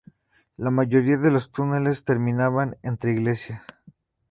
[0.57, 3.61] La mayoría de los túneles terminaban entre iglesias.